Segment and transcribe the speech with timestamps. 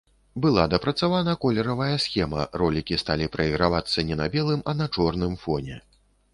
[0.43, 5.83] Была дапрацавана колеравая схема, ролікі сталі прайгравацца не на белым, а на чорным фоне.